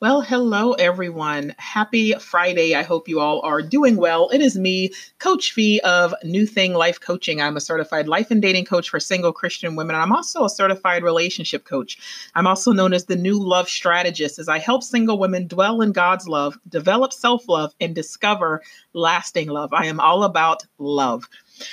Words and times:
Well, 0.00 0.22
hello 0.22 0.72
everyone. 0.72 1.54
Happy 1.58 2.14
Friday. 2.14 2.74
I 2.74 2.82
hope 2.82 3.06
you 3.06 3.20
all 3.20 3.42
are 3.42 3.60
doing 3.60 3.96
well. 3.96 4.30
It 4.30 4.40
is 4.40 4.56
me, 4.56 4.92
Coach 5.18 5.52
Fee 5.52 5.78
of 5.80 6.14
New 6.24 6.46
Thing 6.46 6.72
Life 6.72 6.98
Coaching. 6.98 7.42
I'm 7.42 7.58
a 7.58 7.60
certified 7.60 8.08
life 8.08 8.30
and 8.30 8.40
dating 8.40 8.64
coach 8.64 8.88
for 8.88 8.98
single 8.98 9.34
Christian 9.34 9.76
women. 9.76 9.94
and 9.94 10.02
I'm 10.02 10.12
also 10.12 10.42
a 10.46 10.48
certified 10.48 11.02
relationship 11.02 11.66
coach. 11.66 11.98
I'm 12.34 12.46
also 12.46 12.72
known 12.72 12.94
as 12.94 13.04
the 13.04 13.14
New 13.14 13.38
Love 13.38 13.68
Strategist 13.68 14.38
as 14.38 14.48
I 14.48 14.58
help 14.58 14.82
single 14.82 15.18
women 15.18 15.46
dwell 15.46 15.82
in 15.82 15.92
God's 15.92 16.26
love, 16.26 16.58
develop 16.66 17.12
self-love, 17.12 17.74
and 17.78 17.94
discover 17.94 18.62
lasting 18.94 19.48
love. 19.48 19.74
I 19.74 19.84
am 19.84 20.00
all 20.00 20.22
about 20.22 20.64
love. 20.78 21.28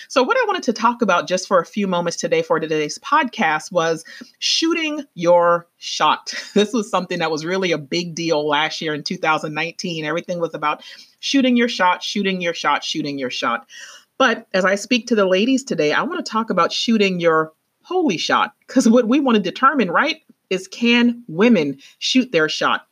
So, 0.08 0.24
what 0.24 0.38
I 0.38 0.44
wanted 0.48 0.64
to 0.64 0.74
talk 0.74 1.02
about 1.02 1.28
just 1.28 1.48
for 1.48 1.60
a 1.60 1.66
few 1.66 1.88
moments 1.88 2.18
today 2.18 2.42
for 2.42 2.60
today's 2.60 2.98
podcast 3.00 3.72
was 3.72 4.04
shooting 4.40 5.04
your 5.16 5.68
shot. 5.78 6.34
This 6.58 6.74
was 6.74 6.90
something 6.90 7.20
that 7.20 7.30
was 7.30 7.46
really 7.46 7.72
a 7.72 7.78
big 7.78 8.16
deal 8.16 8.48
last 8.48 8.82
year 8.82 8.94
in 8.94 9.04
2019. 9.04 10.06
Everything 10.06 10.40
was 10.40 10.56
about 10.56 10.82
shooting 11.20 11.56
your 11.56 11.70
shot, 11.70 12.02
shooting 12.02 12.42
your 12.42 12.54
shot, 12.54 12.84
shooting 12.84 13.20
your 13.20 13.30
shot. 13.30 13.68
But 14.18 14.48
as 14.54 14.66
I 14.66 14.76
speak 14.76 15.06
to 15.08 15.16
the 15.16 15.26
ladies 15.26 15.64
today, 15.64 15.94
I 15.94 16.02
want 16.02 16.26
to 16.26 16.30
talk 16.30 16.50
about 16.50 16.72
shooting 16.72 17.20
your 17.20 17.54
holy 17.84 18.18
shot 18.18 18.54
because 18.66 18.90
what 18.90 19.08
we 19.08 19.20
want 19.20 19.36
to 19.36 19.42
determine, 19.42 19.92
right, 19.92 20.22
is 20.50 20.68
can 20.68 21.24
women 21.28 21.78
shoot 22.00 22.32
their 22.32 22.50
shot? 22.50 22.87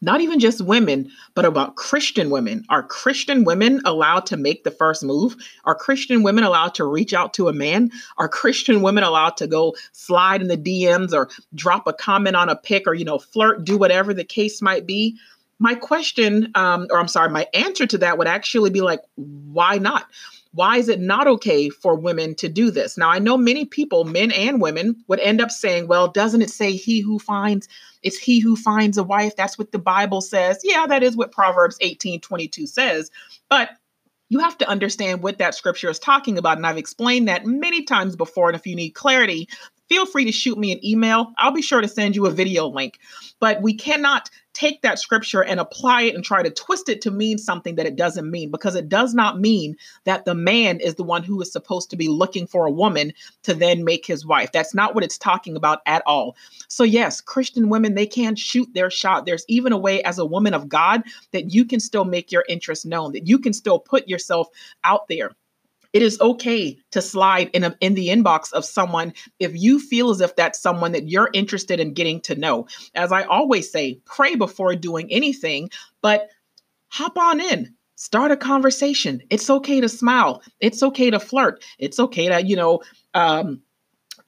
Not 0.00 0.20
even 0.20 0.38
just 0.38 0.60
women, 0.60 1.10
but 1.34 1.44
about 1.44 1.76
Christian 1.76 2.30
women. 2.30 2.64
Are 2.68 2.82
Christian 2.82 3.44
women 3.44 3.80
allowed 3.84 4.26
to 4.26 4.36
make 4.36 4.64
the 4.64 4.70
first 4.70 5.02
move? 5.02 5.36
Are 5.64 5.74
Christian 5.74 6.22
women 6.22 6.44
allowed 6.44 6.74
to 6.74 6.84
reach 6.84 7.14
out 7.14 7.34
to 7.34 7.48
a 7.48 7.52
man? 7.52 7.90
Are 8.18 8.28
Christian 8.28 8.82
women 8.82 9.04
allowed 9.04 9.36
to 9.38 9.46
go 9.46 9.74
slide 9.92 10.42
in 10.42 10.48
the 10.48 10.56
DMs 10.56 11.12
or 11.12 11.28
drop 11.54 11.86
a 11.86 11.92
comment 11.92 12.36
on 12.36 12.48
a 12.48 12.56
pic 12.56 12.86
or, 12.86 12.94
you 12.94 13.04
know, 13.04 13.18
flirt, 13.18 13.64
do 13.64 13.78
whatever 13.78 14.12
the 14.12 14.24
case 14.24 14.60
might 14.60 14.86
be? 14.86 15.16
My 15.58 15.74
question, 15.74 16.50
um, 16.54 16.86
or 16.90 16.98
I'm 16.98 17.08
sorry, 17.08 17.30
my 17.30 17.46
answer 17.54 17.86
to 17.86 17.98
that 17.98 18.18
would 18.18 18.26
actually 18.26 18.70
be 18.70 18.80
like, 18.80 19.00
why 19.14 19.78
not? 19.78 20.06
Why 20.52 20.76
is 20.76 20.88
it 20.88 21.00
not 21.00 21.26
okay 21.26 21.68
for 21.68 21.96
women 21.96 22.34
to 22.36 22.48
do 22.48 22.70
this? 22.70 22.96
Now, 22.96 23.10
I 23.10 23.18
know 23.18 23.36
many 23.36 23.64
people, 23.64 24.04
men 24.04 24.30
and 24.30 24.60
women, 24.60 25.02
would 25.08 25.20
end 25.20 25.40
up 25.40 25.50
saying, 25.50 25.88
well, 25.88 26.08
doesn't 26.08 26.42
it 26.42 26.50
say 26.50 26.72
he 26.72 27.00
who 27.00 27.18
finds, 27.18 27.68
it's 28.04 28.18
he 28.18 28.38
who 28.38 28.54
finds 28.54 28.96
a 28.96 29.02
wife? 29.02 29.34
That's 29.34 29.58
what 29.58 29.72
the 29.72 29.78
Bible 29.78 30.20
says. 30.20 30.60
Yeah, 30.62 30.86
that 30.86 31.02
is 31.02 31.16
what 31.16 31.32
Proverbs 31.32 31.76
18 31.80 32.20
22 32.20 32.66
says. 32.66 33.10
But 33.48 33.70
you 34.28 34.38
have 34.38 34.56
to 34.58 34.68
understand 34.68 35.22
what 35.22 35.38
that 35.38 35.54
scripture 35.54 35.90
is 35.90 35.98
talking 35.98 36.38
about. 36.38 36.56
And 36.56 36.66
I've 36.66 36.78
explained 36.78 37.28
that 37.28 37.46
many 37.46 37.82
times 37.82 38.16
before. 38.16 38.48
And 38.48 38.56
if 38.56 38.66
you 38.66 38.74
need 38.74 38.90
clarity, 38.90 39.48
feel 39.94 40.06
free 40.06 40.24
to 40.24 40.32
shoot 40.32 40.58
me 40.58 40.72
an 40.72 40.84
email. 40.84 41.32
I'll 41.38 41.52
be 41.52 41.62
sure 41.62 41.80
to 41.80 41.86
send 41.86 42.16
you 42.16 42.26
a 42.26 42.30
video 42.32 42.66
link. 42.66 42.98
But 43.38 43.62
we 43.62 43.72
cannot 43.74 44.28
take 44.52 44.82
that 44.82 44.98
scripture 44.98 45.44
and 45.44 45.60
apply 45.60 46.02
it 46.02 46.16
and 46.16 46.24
try 46.24 46.42
to 46.42 46.50
twist 46.50 46.88
it 46.88 47.00
to 47.02 47.12
mean 47.12 47.38
something 47.38 47.76
that 47.76 47.86
it 47.86 47.94
doesn't 47.94 48.28
mean 48.28 48.50
because 48.50 48.74
it 48.74 48.88
does 48.88 49.14
not 49.14 49.38
mean 49.38 49.76
that 50.02 50.24
the 50.24 50.34
man 50.34 50.80
is 50.80 50.96
the 50.96 51.04
one 51.04 51.22
who 51.22 51.40
is 51.40 51.52
supposed 51.52 51.90
to 51.90 51.96
be 51.96 52.08
looking 52.08 52.44
for 52.44 52.66
a 52.66 52.72
woman 52.72 53.12
to 53.44 53.54
then 53.54 53.84
make 53.84 54.04
his 54.04 54.26
wife. 54.26 54.50
That's 54.50 54.74
not 54.74 54.96
what 54.96 55.04
it's 55.04 55.18
talking 55.18 55.54
about 55.54 55.78
at 55.86 56.02
all. 56.06 56.34
So, 56.66 56.82
yes, 56.82 57.20
Christian 57.20 57.68
women, 57.68 57.94
they 57.94 58.06
can 58.06 58.34
shoot 58.34 58.68
their 58.74 58.90
shot. 58.90 59.26
There's 59.26 59.44
even 59.46 59.72
a 59.72 59.78
way 59.78 60.02
as 60.02 60.18
a 60.18 60.26
woman 60.26 60.54
of 60.54 60.68
God 60.68 61.04
that 61.30 61.52
you 61.54 61.64
can 61.64 61.78
still 61.78 62.04
make 62.04 62.32
your 62.32 62.44
interest 62.48 62.84
known, 62.84 63.12
that 63.12 63.28
you 63.28 63.38
can 63.38 63.52
still 63.52 63.78
put 63.78 64.08
yourself 64.08 64.48
out 64.82 65.06
there. 65.06 65.30
It 65.94 66.02
is 66.02 66.20
okay 66.20 66.76
to 66.90 67.00
slide 67.00 67.50
in 67.54 67.62
a, 67.62 67.76
in 67.80 67.94
the 67.94 68.08
inbox 68.08 68.52
of 68.52 68.64
someone 68.64 69.14
if 69.38 69.52
you 69.54 69.78
feel 69.78 70.10
as 70.10 70.20
if 70.20 70.34
that's 70.34 70.60
someone 70.60 70.90
that 70.92 71.08
you're 71.08 71.30
interested 71.32 71.78
in 71.78 71.94
getting 71.94 72.20
to 72.22 72.34
know. 72.34 72.66
As 72.96 73.12
I 73.12 73.22
always 73.22 73.70
say, 73.70 74.00
pray 74.04 74.34
before 74.34 74.74
doing 74.74 75.10
anything, 75.12 75.70
but 76.02 76.28
hop 76.88 77.16
on 77.16 77.40
in. 77.40 77.74
Start 77.94 78.32
a 78.32 78.36
conversation. 78.36 79.22
It's 79.30 79.48
okay 79.48 79.80
to 79.80 79.88
smile. 79.88 80.42
It's 80.58 80.82
okay 80.82 81.10
to 81.10 81.20
flirt. 81.20 81.64
It's 81.78 82.00
okay 82.00 82.28
to, 82.28 82.44
you 82.44 82.56
know, 82.56 82.82
um, 83.14 83.62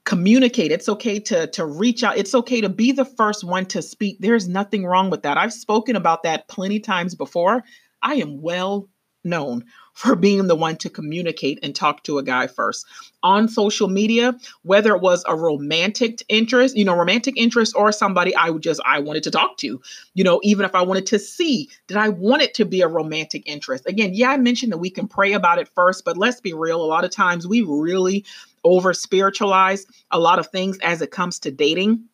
communicate 0.05 0.71
it's 0.71 0.89
okay 0.89 1.19
to 1.19 1.49
to 1.49 1.67
reach 1.67 2.05
out 2.05 2.17
it's 2.17 2.35
okay 2.35 2.61
to 2.61 2.69
be 2.69 2.93
the 2.93 3.05
first 3.05 3.43
one 3.43 3.67
to 3.67 3.83
speak 3.83 4.17
there's 4.21 4.47
nothing 4.47 4.87
wrong 4.87 5.11
with 5.11 5.23
that 5.23 5.37
i've 5.37 5.53
spoken 5.53 5.97
about 5.97 6.23
that 6.23 6.47
plenty 6.47 6.79
times 6.79 7.17
before 7.17 7.65
i 8.03 8.15
am 8.15 8.41
well 8.41 8.89
known 9.27 9.65
for 9.97 10.15
being 10.15 10.47
the 10.47 10.55
one 10.55 10.77
to 10.77 10.91
communicate 10.91 11.59
and 11.63 11.75
talk 11.75 12.03
to 12.05 12.19
a 12.19 12.23
guy 12.23 12.47
first 12.47 12.85
on 13.23 13.49
social 13.49 13.89
media, 13.89 14.37
whether 14.63 14.95
it 14.95 15.01
was 15.01 15.25
a 15.27 15.35
romantic 15.35 16.23
interest, 16.29 16.77
you 16.77 16.85
know, 16.85 16.95
romantic 16.95 17.35
interest 17.39 17.75
or 17.75 17.91
somebody 17.91 18.35
I 18.37 18.51
would 18.51 18.63
just 18.63 18.81
I 18.85 18.99
wanted 18.99 19.23
to 19.23 19.31
talk 19.31 19.57
to, 19.59 19.81
you 20.13 20.23
know, 20.23 20.39
even 20.43 20.67
if 20.67 20.75
I 20.75 20.83
wanted 20.83 21.07
to 21.07 21.19
see, 21.19 21.71
did 21.87 21.97
I 21.97 22.11
want 22.11 22.43
it 22.43 22.53
to 22.55 22.67
be 22.67 22.83
a 22.83 22.89
romantic 22.89 23.43
interest? 23.47 23.87
Again, 23.87 24.11
yeah, 24.13 24.31
I 24.31 24.37
mentioned 24.37 24.71
that 24.73 24.79
we 24.79 24.91
can 24.91 25.09
pray 25.09 25.33
about 25.33 25.59
it 25.59 25.69
first, 25.75 26.05
but 26.05 26.19
let's 26.19 26.43
be 26.43 26.53
real, 26.53 26.83
a 26.83 26.85
lot 26.85 27.05
of 27.05 27.11
times 27.11 27.49
we 27.49 27.63
really 27.63 28.25
over 28.65 28.93
spiritualize 28.93 29.87
a 30.11 30.19
lot 30.19 30.39
of 30.39 30.49
things 30.49 30.79
as 30.83 31.01
it 31.01 31.11
comes 31.11 31.39
to 31.39 31.51
dating. 31.51 32.05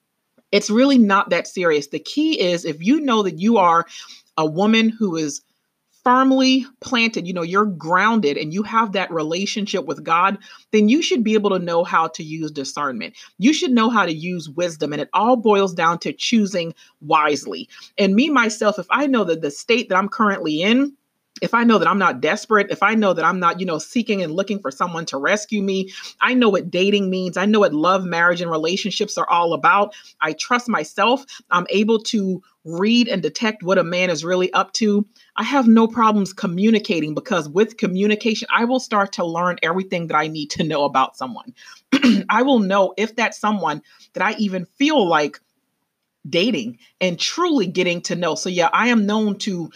It's 0.52 0.70
really 0.70 0.98
not 0.98 1.30
that 1.30 1.48
serious. 1.48 1.88
The 1.88 1.98
key 1.98 2.38
is 2.38 2.64
if 2.64 2.80
you 2.80 3.00
know 3.00 3.24
that 3.24 3.40
you 3.40 3.56
are 3.58 3.86
a 4.36 4.46
woman 4.46 4.88
who 4.88 5.16
is 5.16 5.42
firmly 6.04 6.66
planted, 6.80 7.26
you 7.26 7.32
know, 7.32 7.42
you're 7.42 7.66
grounded 7.66 8.36
and 8.36 8.52
you 8.52 8.62
have 8.62 8.92
that 8.92 9.10
relationship 9.10 9.86
with 9.86 10.02
God, 10.02 10.38
then 10.70 10.88
you 10.88 11.02
should 11.02 11.22
be 11.22 11.34
able 11.34 11.50
to 11.50 11.58
know 11.58 11.84
how 11.84 12.08
to 12.08 12.22
use 12.22 12.50
discernment. 12.50 13.14
You 13.38 13.52
should 13.52 13.70
know 13.70 13.90
how 13.90 14.04
to 14.06 14.12
use 14.12 14.50
wisdom. 14.50 14.92
And 14.92 15.02
it 15.02 15.10
all 15.12 15.36
boils 15.36 15.74
down 15.74 15.98
to 16.00 16.12
choosing 16.12 16.74
wisely. 17.00 17.68
And 17.98 18.14
me, 18.14 18.30
myself, 18.30 18.78
if 18.78 18.86
I 18.90 19.06
know 19.06 19.24
that 19.24 19.42
the 19.42 19.50
state 19.50 19.88
that 19.88 19.96
I'm 19.96 20.08
currently 20.08 20.62
in, 20.62 20.96
if 21.42 21.54
I 21.54 21.64
know 21.64 21.76
that 21.76 21.88
I'm 21.88 21.98
not 21.98 22.20
desperate, 22.20 22.70
if 22.70 22.82
I 22.84 22.94
know 22.94 23.12
that 23.12 23.24
I'm 23.24 23.40
not, 23.40 23.58
you 23.58 23.66
know, 23.66 23.78
seeking 23.78 24.22
and 24.22 24.32
looking 24.32 24.60
for 24.60 24.70
someone 24.70 25.04
to 25.06 25.18
rescue 25.18 25.60
me, 25.60 25.92
I 26.20 26.34
know 26.34 26.48
what 26.48 26.70
dating 26.70 27.10
means. 27.10 27.36
I 27.36 27.46
know 27.46 27.60
what 27.60 27.74
love, 27.74 28.04
marriage, 28.04 28.40
and 28.40 28.50
relationships 28.50 29.18
are 29.18 29.28
all 29.28 29.52
about. 29.52 29.94
I 30.20 30.34
trust 30.34 30.68
myself. 30.68 31.26
I'm 31.50 31.66
able 31.68 31.98
to 32.04 32.40
read 32.64 33.08
and 33.08 33.20
detect 33.20 33.64
what 33.64 33.76
a 33.76 33.82
man 33.82 34.08
is 34.08 34.24
really 34.24 34.52
up 34.52 34.72
to. 34.74 35.04
I 35.36 35.42
have 35.42 35.66
no 35.66 35.88
problems 35.88 36.32
communicating 36.32 37.12
because 37.12 37.48
with 37.48 37.76
communication, 37.76 38.46
I 38.54 38.64
will 38.64 38.80
start 38.80 39.12
to 39.14 39.24
learn 39.24 39.58
everything 39.64 40.06
that 40.06 40.16
I 40.16 40.28
need 40.28 40.50
to 40.50 40.62
know 40.62 40.84
about 40.84 41.16
someone. 41.16 41.54
I 42.30 42.42
will 42.42 42.60
know 42.60 42.94
if 42.96 43.16
that's 43.16 43.38
someone 43.38 43.82
that 44.12 44.22
I 44.22 44.36
even 44.38 44.64
feel 44.64 45.08
like 45.08 45.40
dating 46.28 46.78
and 47.00 47.18
truly 47.18 47.66
getting 47.66 48.00
to 48.02 48.14
know. 48.14 48.34
So, 48.34 48.48
yeah, 48.48 48.70
I 48.72 48.88
am 48.88 49.06
known 49.06 49.38
to 49.38 49.70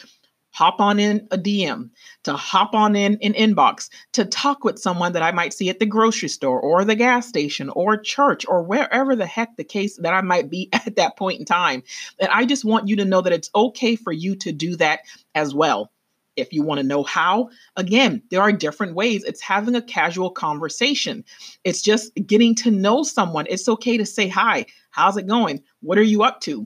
hop 0.57 0.81
on 0.81 0.99
in 0.99 1.29
a 1.31 1.37
DM, 1.37 1.91
to 2.23 2.33
hop 2.33 2.75
on 2.75 2.97
in 2.97 3.19
an 3.21 3.35
inbox, 3.35 3.91
to 4.13 4.25
talk 4.25 4.65
with 4.65 4.79
someone 4.79 5.13
that 5.13 5.23
I 5.23 5.31
might 5.31 5.53
see 5.53 5.69
at 5.69 5.81
the 5.81 5.85
grocery 5.85 6.31
store 6.31 6.59
or 6.59 6.83
the 6.83 6.95
gas 6.95 7.29
station 7.29 7.69
or 7.69 7.99
church 7.99 8.47
or 8.49 8.63
wherever 8.63 9.15
the 9.15 9.27
heck 9.27 9.55
the 9.59 9.65
case 9.65 9.99
that 9.99 10.15
I 10.15 10.23
might 10.23 10.49
be 10.49 10.71
at 10.73 10.97
that 10.97 11.19
point 11.19 11.41
in 11.41 11.45
time. 11.45 11.83
And 12.19 12.31
I 12.31 12.47
just 12.47 12.65
want 12.65 12.89
you 12.89 12.97
to 12.97 13.05
know 13.05 13.21
that 13.21 13.35
it's 13.35 13.51
okay 13.55 13.97
for 13.97 14.13
you 14.13 14.35
to 14.37 14.51
do 14.51 14.77
that 14.77 15.01
as 15.35 15.55
well. 15.55 15.93
If 16.37 16.55
you 16.55 16.63
want 16.63 16.81
to 16.81 16.87
know 16.87 17.03
how, 17.03 17.51
again, 17.77 18.23
there 18.31 18.41
are 18.41 18.53
different 18.53 18.95
ways. 18.95 19.25
It's 19.25 19.43
having 19.43 19.75
a 19.75 19.83
casual 19.83 20.31
conversation. 20.31 21.23
It's 21.65 21.83
just 21.83 22.15
getting 22.27 22.55
to 22.57 22.71
know 22.71 23.03
someone. 23.03 23.45
It's 23.51 23.69
okay 23.69 23.99
to 23.99 24.07
say 24.07 24.29
hi. 24.29 24.65
How's 24.89 25.19
it 25.19 25.27
going? 25.27 25.63
What 25.81 25.99
are 25.99 26.03
you 26.03 26.23
up 26.23 26.41
to? 26.43 26.65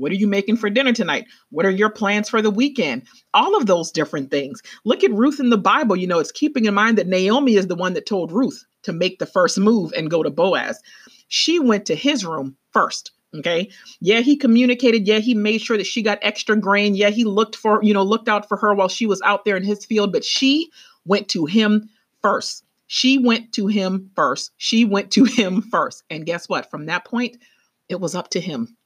What 0.00 0.12
are 0.12 0.16
you 0.16 0.26
making 0.26 0.56
for 0.56 0.70
dinner 0.70 0.92
tonight? 0.92 1.26
What 1.50 1.66
are 1.66 1.70
your 1.70 1.90
plans 1.90 2.28
for 2.28 2.40
the 2.40 2.50
weekend? 2.50 3.02
All 3.34 3.56
of 3.56 3.66
those 3.66 3.90
different 3.92 4.30
things. 4.30 4.62
Look 4.84 5.04
at 5.04 5.12
Ruth 5.12 5.38
in 5.38 5.50
the 5.50 5.58
Bible. 5.58 5.94
You 5.94 6.06
know, 6.06 6.18
it's 6.18 6.32
keeping 6.32 6.64
in 6.64 6.74
mind 6.74 6.96
that 6.98 7.06
Naomi 7.06 7.56
is 7.56 7.66
the 7.66 7.74
one 7.74 7.92
that 7.92 8.06
told 8.06 8.32
Ruth 8.32 8.64
to 8.82 8.92
make 8.92 9.18
the 9.18 9.26
first 9.26 9.58
move 9.58 9.92
and 9.94 10.10
go 10.10 10.22
to 10.22 10.30
Boaz. 10.30 10.80
She 11.28 11.58
went 11.58 11.84
to 11.86 11.94
his 11.94 12.24
room 12.24 12.56
first. 12.72 13.12
Okay. 13.36 13.70
Yeah, 14.00 14.20
he 14.20 14.36
communicated. 14.36 15.06
Yeah, 15.06 15.18
he 15.18 15.34
made 15.34 15.60
sure 15.60 15.76
that 15.76 15.86
she 15.86 16.02
got 16.02 16.18
extra 16.22 16.56
grain. 16.56 16.94
Yeah, 16.94 17.10
he 17.10 17.24
looked 17.24 17.54
for, 17.54 17.82
you 17.82 17.94
know, 17.94 18.02
looked 18.02 18.28
out 18.28 18.48
for 18.48 18.56
her 18.56 18.74
while 18.74 18.88
she 18.88 19.06
was 19.06 19.22
out 19.22 19.44
there 19.44 19.56
in 19.56 19.62
his 19.62 19.84
field, 19.84 20.12
but 20.12 20.24
she 20.24 20.70
went 21.04 21.28
to 21.28 21.44
him 21.46 21.90
first. 22.22 22.64
She 22.88 23.18
went 23.18 23.52
to 23.52 23.68
him 23.68 24.10
first. 24.16 24.50
She 24.56 24.84
went 24.84 25.12
to 25.12 25.24
him 25.26 25.62
first. 25.62 26.02
And 26.10 26.26
guess 26.26 26.48
what? 26.48 26.70
From 26.70 26.86
that 26.86 27.04
point, 27.04 27.36
it 27.88 28.00
was 28.00 28.14
up 28.16 28.30
to 28.30 28.40
him. 28.40 28.76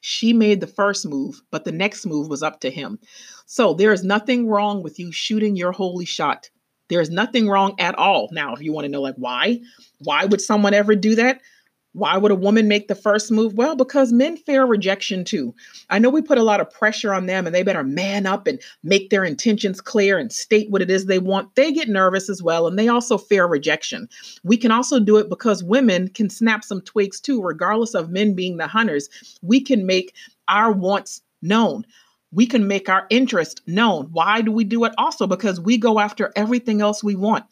She 0.00 0.32
made 0.32 0.60
the 0.60 0.66
first 0.66 1.06
move, 1.06 1.40
but 1.50 1.64
the 1.64 1.72
next 1.72 2.06
move 2.06 2.28
was 2.28 2.42
up 2.42 2.60
to 2.60 2.70
him. 2.70 2.98
So 3.46 3.74
there 3.74 3.92
is 3.92 4.04
nothing 4.04 4.46
wrong 4.46 4.82
with 4.82 4.98
you 4.98 5.12
shooting 5.12 5.56
your 5.56 5.72
holy 5.72 6.04
shot. 6.04 6.50
There 6.88 7.00
is 7.00 7.10
nothing 7.10 7.48
wrong 7.48 7.74
at 7.78 7.96
all. 7.96 8.28
Now, 8.32 8.54
if 8.54 8.62
you 8.62 8.72
want 8.72 8.86
to 8.86 8.90
know, 8.90 9.02
like, 9.02 9.16
why? 9.16 9.60
Why 9.98 10.24
would 10.24 10.40
someone 10.40 10.74
ever 10.74 10.94
do 10.94 11.14
that? 11.16 11.40
Why 11.92 12.16
would 12.16 12.30
a 12.30 12.36
woman 12.36 12.68
make 12.68 12.88
the 12.88 12.94
first 12.94 13.30
move? 13.30 13.54
Well, 13.54 13.74
because 13.74 14.12
men 14.12 14.36
fear 14.36 14.64
rejection 14.64 15.24
too. 15.24 15.54
I 15.90 15.98
know 15.98 16.10
we 16.10 16.20
put 16.22 16.38
a 16.38 16.42
lot 16.42 16.60
of 16.60 16.70
pressure 16.70 17.14
on 17.14 17.26
them 17.26 17.46
and 17.46 17.54
they 17.54 17.62
better 17.62 17.82
man 17.82 18.26
up 18.26 18.46
and 18.46 18.60
make 18.82 19.10
their 19.10 19.24
intentions 19.24 19.80
clear 19.80 20.18
and 20.18 20.30
state 20.30 20.70
what 20.70 20.82
it 20.82 20.90
is 20.90 21.06
they 21.06 21.18
want. 21.18 21.54
They 21.54 21.72
get 21.72 21.88
nervous 21.88 22.28
as 22.28 22.42
well 22.42 22.66
and 22.66 22.78
they 22.78 22.88
also 22.88 23.16
fear 23.16 23.46
rejection. 23.46 24.08
We 24.44 24.56
can 24.56 24.70
also 24.70 25.00
do 25.00 25.16
it 25.16 25.28
because 25.28 25.64
women 25.64 26.08
can 26.08 26.28
snap 26.30 26.62
some 26.62 26.82
twigs 26.82 27.20
too, 27.20 27.42
regardless 27.42 27.94
of 27.94 28.10
men 28.10 28.34
being 28.34 28.58
the 28.58 28.66
hunters. 28.66 29.08
We 29.42 29.60
can 29.60 29.86
make 29.86 30.14
our 30.46 30.72
wants 30.72 31.22
known. 31.42 31.84
We 32.30 32.46
can 32.46 32.68
make 32.68 32.88
our 32.90 33.06
interest 33.08 33.62
known. 33.66 34.08
Why 34.12 34.42
do 34.42 34.52
we 34.52 34.64
do 34.64 34.84
it? 34.84 34.92
Also, 34.98 35.26
because 35.26 35.58
we 35.58 35.78
go 35.78 35.98
after 35.98 36.32
everything 36.36 36.82
else 36.82 37.02
we 37.02 37.16
want. 37.16 37.44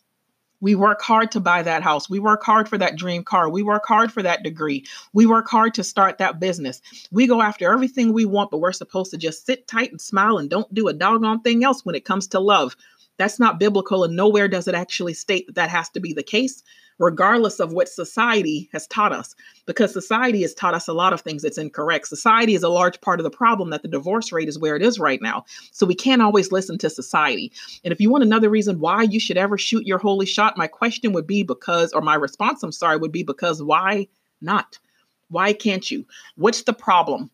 We 0.60 0.74
work 0.74 1.02
hard 1.02 1.32
to 1.32 1.40
buy 1.40 1.62
that 1.62 1.82
house. 1.82 2.08
We 2.08 2.18
work 2.18 2.42
hard 2.42 2.68
for 2.68 2.78
that 2.78 2.96
dream 2.96 3.24
car. 3.24 3.48
We 3.48 3.62
work 3.62 3.84
hard 3.86 4.12
for 4.12 4.22
that 4.22 4.42
degree. 4.42 4.84
We 5.12 5.26
work 5.26 5.48
hard 5.48 5.74
to 5.74 5.84
start 5.84 6.18
that 6.18 6.40
business. 6.40 6.80
We 7.10 7.26
go 7.26 7.42
after 7.42 7.72
everything 7.72 8.12
we 8.12 8.24
want, 8.24 8.50
but 8.50 8.58
we're 8.58 8.72
supposed 8.72 9.10
to 9.10 9.18
just 9.18 9.46
sit 9.46 9.68
tight 9.68 9.90
and 9.90 10.00
smile 10.00 10.38
and 10.38 10.48
don't 10.48 10.72
do 10.72 10.88
a 10.88 10.92
doggone 10.92 11.42
thing 11.42 11.64
else 11.64 11.84
when 11.84 11.94
it 11.94 12.04
comes 12.04 12.28
to 12.28 12.40
love. 12.40 12.76
That's 13.18 13.40
not 13.40 13.58
biblical, 13.58 14.04
and 14.04 14.14
nowhere 14.14 14.48
does 14.48 14.68
it 14.68 14.74
actually 14.74 15.14
state 15.14 15.46
that 15.46 15.54
that 15.56 15.70
has 15.70 15.88
to 15.90 16.00
be 16.00 16.12
the 16.12 16.22
case 16.22 16.62
regardless 16.98 17.60
of 17.60 17.72
what 17.72 17.88
society 17.88 18.68
has 18.72 18.86
taught 18.86 19.12
us, 19.12 19.34
because 19.66 19.92
society 19.92 20.42
has 20.42 20.54
taught 20.54 20.74
us 20.74 20.88
a 20.88 20.92
lot 20.92 21.12
of 21.12 21.20
things 21.20 21.42
that's 21.42 21.58
incorrect. 21.58 22.06
Society 22.08 22.54
is 22.54 22.62
a 22.62 22.68
large 22.68 23.00
part 23.00 23.20
of 23.20 23.24
the 23.24 23.30
problem 23.30 23.70
that 23.70 23.82
the 23.82 23.88
divorce 23.88 24.32
rate 24.32 24.48
is 24.48 24.58
where 24.58 24.76
it 24.76 24.82
is 24.82 24.98
right 24.98 25.20
now. 25.20 25.44
So 25.72 25.86
we 25.86 25.94
can't 25.94 26.22
always 26.22 26.52
listen 26.52 26.78
to 26.78 26.90
society. 26.90 27.52
And 27.84 27.92
if 27.92 28.00
you 28.00 28.10
want 28.10 28.24
another 28.24 28.48
reason 28.48 28.80
why 28.80 29.02
you 29.02 29.20
should 29.20 29.36
ever 29.36 29.58
shoot 29.58 29.86
your 29.86 29.98
holy 29.98 30.26
shot, 30.26 30.56
my 30.56 30.66
question 30.66 31.12
would 31.12 31.26
be 31.26 31.42
because, 31.42 31.92
or 31.92 32.00
my 32.00 32.14
response, 32.14 32.62
I'm 32.62 32.72
sorry, 32.72 32.96
would 32.96 33.12
be 33.12 33.22
because 33.22 33.62
why 33.62 34.08
not? 34.40 34.78
Why 35.28 35.52
can't 35.52 35.90
you? 35.90 36.06
What's 36.36 36.62
the 36.62 36.72
problem? 36.72 37.30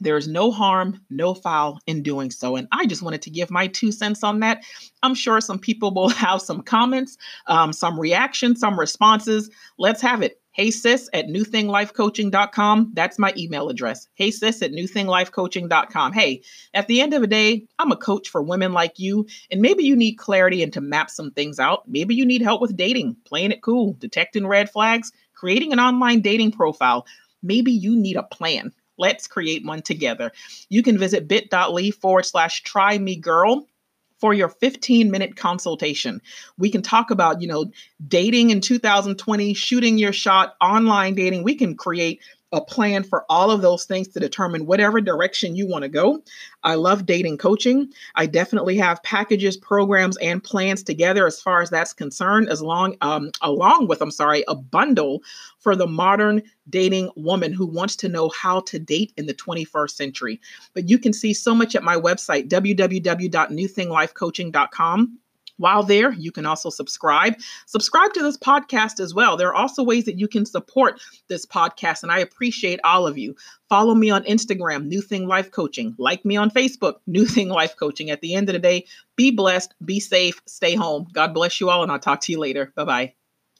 There 0.00 0.16
is 0.16 0.28
no 0.28 0.50
harm, 0.50 1.00
no 1.08 1.34
foul 1.34 1.78
in 1.86 2.02
doing 2.02 2.30
so. 2.30 2.56
And 2.56 2.68
I 2.72 2.86
just 2.86 3.02
wanted 3.02 3.22
to 3.22 3.30
give 3.30 3.50
my 3.50 3.66
two 3.66 3.92
cents 3.92 4.22
on 4.22 4.40
that. 4.40 4.62
I'm 5.02 5.14
sure 5.14 5.40
some 5.40 5.58
people 5.58 5.92
will 5.94 6.08
have 6.10 6.42
some 6.42 6.62
comments, 6.62 7.16
um, 7.46 7.72
some 7.72 7.98
reactions, 7.98 8.60
some 8.60 8.78
responses. 8.78 9.50
Let's 9.78 10.02
have 10.02 10.22
it. 10.22 10.40
Hey 10.56 10.70
sis 10.70 11.10
at 11.12 11.26
newthinglifecoaching.com. 11.26 12.92
That's 12.94 13.18
my 13.18 13.34
email 13.36 13.68
address. 13.68 14.08
Hey 14.14 14.30
sis 14.30 14.62
at 14.62 14.72
newthinglifecoaching.com. 14.72 16.12
Hey, 16.14 16.42
at 16.72 16.88
the 16.88 17.02
end 17.02 17.12
of 17.12 17.20
the 17.20 17.26
day, 17.26 17.66
I'm 17.78 17.92
a 17.92 17.96
coach 17.96 18.30
for 18.30 18.42
women 18.42 18.72
like 18.72 18.98
you, 18.98 19.26
and 19.50 19.60
maybe 19.60 19.84
you 19.84 19.94
need 19.94 20.14
clarity 20.14 20.62
and 20.62 20.72
to 20.72 20.80
map 20.80 21.10
some 21.10 21.30
things 21.30 21.60
out. 21.60 21.86
Maybe 21.86 22.14
you 22.14 22.24
need 22.24 22.40
help 22.40 22.62
with 22.62 22.74
dating, 22.74 23.16
playing 23.26 23.52
it 23.52 23.60
cool, 23.60 23.96
detecting 23.98 24.46
red 24.46 24.70
flags, 24.70 25.12
creating 25.34 25.74
an 25.74 25.80
online 25.80 26.22
dating 26.22 26.52
profile. 26.52 27.06
Maybe 27.42 27.70
you 27.72 27.94
need 27.94 28.16
a 28.16 28.22
plan. 28.22 28.72
Let's 28.98 29.26
create 29.26 29.64
one 29.64 29.82
together. 29.82 30.32
You 30.68 30.82
can 30.82 30.98
visit 30.98 31.28
bit.ly 31.28 31.90
forward 31.90 32.26
slash 32.26 32.62
try 32.62 32.98
me 32.98 33.16
girl 33.16 33.66
for 34.18 34.32
your 34.32 34.48
15 34.48 35.10
minute 35.10 35.36
consultation. 35.36 36.22
We 36.58 36.70
can 36.70 36.82
talk 36.82 37.10
about, 37.10 37.42
you 37.42 37.48
know, 37.48 37.70
dating 38.06 38.50
in 38.50 38.60
2020, 38.60 39.54
shooting 39.54 39.98
your 39.98 40.12
shot, 40.12 40.54
online 40.60 41.14
dating. 41.14 41.42
We 41.42 41.54
can 41.54 41.76
create 41.76 42.20
a 42.56 42.60
plan 42.62 43.04
for 43.04 43.26
all 43.28 43.50
of 43.50 43.60
those 43.60 43.84
things 43.84 44.08
to 44.08 44.18
determine 44.18 44.64
whatever 44.64 44.98
direction 45.00 45.54
you 45.54 45.68
want 45.68 45.82
to 45.82 45.88
go. 45.88 46.22
I 46.62 46.74
love 46.74 47.04
dating 47.04 47.36
coaching. 47.36 47.92
I 48.14 48.24
definitely 48.24 48.78
have 48.78 49.02
packages, 49.02 49.58
programs, 49.58 50.16
and 50.16 50.42
plans 50.42 50.82
together 50.82 51.26
as 51.26 51.40
far 51.40 51.60
as 51.60 51.68
that's 51.68 51.92
concerned, 51.92 52.48
as 52.48 52.62
long 52.62 52.96
um, 53.02 53.30
along 53.42 53.88
with, 53.88 54.00
I'm 54.00 54.10
sorry, 54.10 54.42
a 54.48 54.54
bundle 54.54 55.22
for 55.58 55.76
the 55.76 55.86
modern 55.86 56.42
dating 56.70 57.10
woman 57.14 57.52
who 57.52 57.66
wants 57.66 57.94
to 57.96 58.08
know 58.08 58.30
how 58.30 58.60
to 58.60 58.78
date 58.78 59.12
in 59.18 59.26
the 59.26 59.34
21st 59.34 59.90
century. 59.90 60.40
But 60.72 60.88
you 60.88 60.98
can 60.98 61.12
see 61.12 61.34
so 61.34 61.54
much 61.54 61.76
at 61.76 61.82
my 61.82 61.96
website, 61.96 62.48
www.newthinglifecoaching.com. 62.48 65.18
While 65.58 65.82
there, 65.82 66.12
you 66.12 66.32
can 66.32 66.46
also 66.46 66.70
subscribe. 66.70 67.34
Subscribe 67.66 68.12
to 68.14 68.22
this 68.22 68.36
podcast 68.36 69.00
as 69.00 69.14
well. 69.14 69.36
There 69.36 69.48
are 69.48 69.54
also 69.54 69.82
ways 69.82 70.04
that 70.04 70.18
you 70.18 70.28
can 70.28 70.46
support 70.46 71.00
this 71.28 71.46
podcast, 71.46 72.02
and 72.02 72.12
I 72.12 72.18
appreciate 72.18 72.80
all 72.84 73.06
of 73.06 73.18
you. 73.18 73.34
Follow 73.68 73.94
me 73.94 74.10
on 74.10 74.24
Instagram, 74.24 74.86
New 74.86 75.00
Thing 75.00 75.26
Life 75.26 75.50
Coaching. 75.50 75.94
Like 75.98 76.24
me 76.24 76.36
on 76.36 76.50
Facebook, 76.50 76.96
New 77.06 77.26
Thing 77.26 77.48
Life 77.48 77.76
Coaching. 77.76 78.10
At 78.10 78.20
the 78.20 78.34
end 78.34 78.48
of 78.48 78.52
the 78.54 78.58
day, 78.58 78.86
be 79.16 79.30
blessed, 79.30 79.74
be 79.84 80.00
safe, 80.00 80.40
stay 80.46 80.74
home. 80.74 81.06
God 81.12 81.34
bless 81.34 81.60
you 81.60 81.70
all, 81.70 81.82
and 81.82 81.90
I'll 81.90 81.98
talk 81.98 82.20
to 82.22 82.32
you 82.32 82.38
later. 82.38 82.72
Bye 82.74 82.84
bye. 82.84 83.25